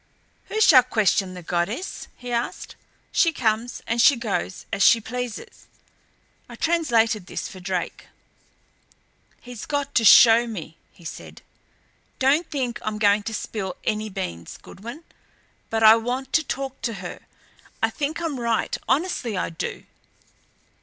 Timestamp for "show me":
10.03-10.75